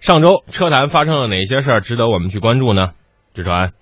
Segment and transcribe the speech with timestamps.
[0.00, 2.96] 上周车坛发生了哪些事儿值得我们去关注呢？
[3.34, 3.72] 志传，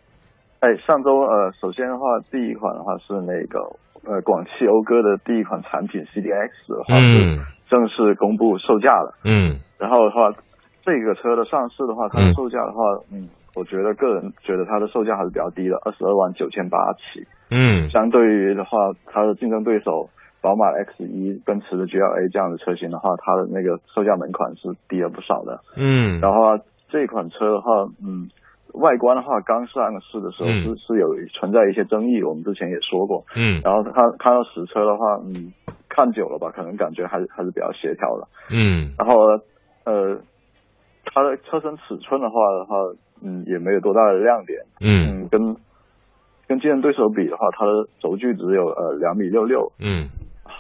[0.59, 7.39] 哎，上周呃，首先的话，第一款的话是那个呃，广汽讴歌的第一款产品 CDX 的话是
[7.71, 9.15] 正式公布售价了。
[9.23, 10.35] 嗯，然后的话，
[10.85, 12.83] 这个车的上市的话，它的售价的话，
[13.15, 17.23] 嗯，我觉得个人觉得它的售价还是比较低的，二十二万九千八起。
[17.55, 20.11] 嗯，相对于的话，它的竞争对手。
[20.41, 25.61] 宝马 X 一、奔驰的 GLA 这样的车型的话，它的那个售价门槛是低了不少的。
[25.77, 28.31] 嗯，然后这款车的话，嗯，
[28.75, 33.25] 外观的话，刚上市的时候是是有存在一些争议，我们之前也说过。
[33.35, 35.53] 嗯，然后看看到实车的话，嗯，
[35.89, 38.29] 看久了吧，可能感觉还是还是比较协调的。
[38.51, 39.19] 嗯，然后
[39.85, 40.21] 呃，
[41.05, 42.77] 它的车身尺寸的话的话，
[43.23, 44.61] 嗯，也没有多大的亮点。
[44.81, 45.57] 嗯，跟
[46.47, 49.73] 跟竞争对手比的话，它的轴距只有呃两米六六。
[49.81, 50.09] 嗯。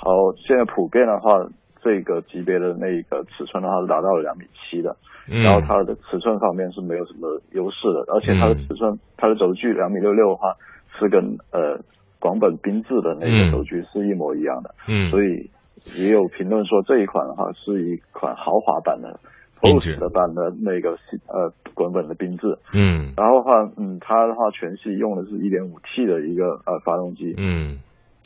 [0.00, 1.44] 好，现在普遍的话，
[1.82, 10.54] 这个级别的那个尺寸的话是达到了两米七的，然后它的尺寸方面是没有什么优势的，而且它的尺寸，它的轴距两米六六的话
[10.98, 11.80] 是跟呃
[12.20, 15.50] 广本缤智的那个轴距是一模一样的，嗯，所以
[15.96, 19.18] 也有评论说这一款的话是一款豪华版的
[19.60, 27.80] 奔驰的版的那个呃滚本的缤智，嗯，然后的话，嗯，它的话全系用的是一点五 T 的一个呃发动机，嗯。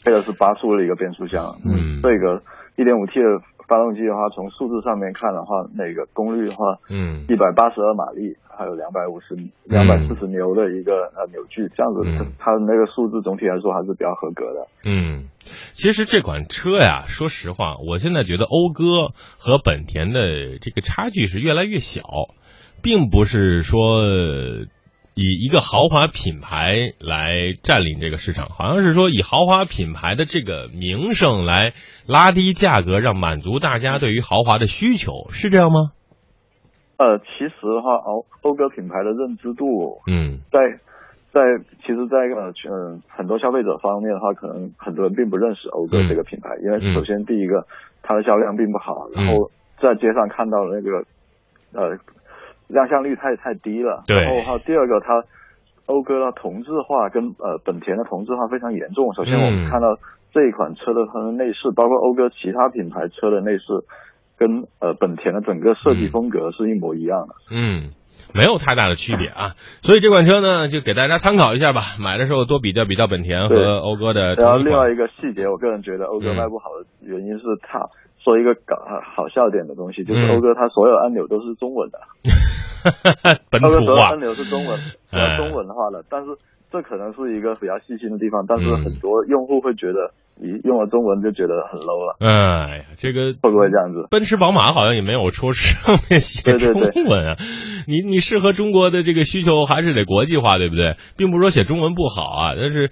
[0.04, 2.42] 这个是八速的一个变速箱，嗯，这个
[2.76, 12.02] 一点五 T 的发动机的话，从数字上面看的话，那个功率的话，嗯，一百八十二马力，还有两百五十、两百四十牛的一个呃扭矩，这样子，
[12.38, 14.66] 它的那个数字总体来说还是比较合格的。
[14.84, 15.28] 嗯，
[15.72, 22.02] 其实这款车呀，说实话，我现在觉得讴歌和本田的这个差距是越来越小，
[22.82, 23.78] 并不是说。
[25.14, 31.74] 以一个豪华品牌来占领这个市场，好像是说以豪华品牌的这个名声来
[32.08, 35.92] 拉低价格，让满足大家对于豪华的需求，是这样吗？
[36.96, 40.60] 呃，其实的话，欧讴歌品牌的认知度，嗯，在
[41.32, 41.40] 在
[41.84, 47.66] 其实，在呃嗯很多消费者方面的话，可能很多人并不认识讴歌这个品牌，因为首先第一个
[48.02, 51.04] 它的销量并不好，然后在街上看到那个
[51.74, 51.98] 呃。
[52.72, 55.22] 亮相率太太低了，然后哈，第二个它
[55.86, 59.12] 讴歌的同质化跟呃本田的同质化非常严重。
[59.14, 59.98] 首先我们看到
[60.32, 63.84] 这一款车的它的内饰，包括讴歌其他品牌车的内饰，
[64.38, 67.34] 跟呃本田的整个设计风格是一模一样的。
[67.50, 67.92] 嗯，
[68.34, 69.54] 没有太大的区别啊。
[69.82, 71.96] 所以这款车呢，就给大家参考一下吧。
[71.98, 74.34] 买的时候多比较比较本田和讴歌的。
[74.36, 77.78] 然后另外一个细节，我个人觉得讴歌卖不好的原因是它
[78.22, 78.76] 说一个搞
[79.16, 81.98] 好笑点的东西，就是讴歌它所有按钮都是中文的。
[83.50, 84.78] 本土化，按钮是中文，
[85.36, 86.30] 中文化的，但是
[86.72, 92.16] 这可能是一个比较细心的地方，但是很多用户会觉得，你用了中文就觉得很 low 了。
[92.18, 94.08] 哎呀，这个会不会这样子？
[94.10, 97.36] 奔驰、宝马好像也没有说上面写中文啊。
[97.86, 100.96] 你你适合中国的这个需求还是得国际化，对不对？
[101.16, 102.90] 并不是说写中文不好啊，但是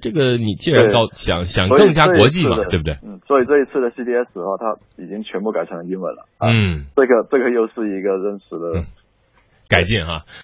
[0.00, 2.94] 这个你既然高想想更加国际嘛，对不对？
[3.02, 6.24] 嗯，所以这一次的 CDS 的话，它已经全部改成了英文了。
[6.38, 8.86] 嗯，这个这个又是一个认识的。
[9.68, 10.24] 改进哈。